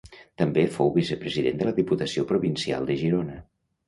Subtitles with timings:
[0.41, 3.37] També fou vicepresident de la Diputació Provincial de Girona.